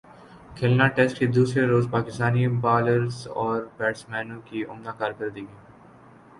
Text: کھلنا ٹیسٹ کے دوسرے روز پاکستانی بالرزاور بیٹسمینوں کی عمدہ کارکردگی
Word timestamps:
کھلنا 0.57 0.87
ٹیسٹ 0.95 1.17
کے 1.19 1.25
دوسرے 1.27 1.65
روز 1.67 1.85
پاکستانی 1.91 2.47
بالرزاور 2.63 3.61
بیٹسمینوں 3.77 4.39
کی 4.45 4.63
عمدہ 4.65 4.91
کارکردگی 4.97 5.45